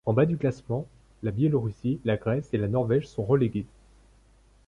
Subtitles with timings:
[0.07, 0.87] En bas du classement,
[1.21, 3.67] la Biélorussie, la Grèce et la Norvège sont reléguées.